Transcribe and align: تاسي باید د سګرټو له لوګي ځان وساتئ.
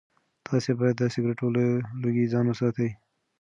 تاسي 0.45 0.71
باید 0.79 0.95
د 0.99 1.03
سګرټو 1.13 1.47
له 1.57 1.63
لوګي 2.01 2.25
ځان 2.33 2.45
وساتئ. 2.47 2.89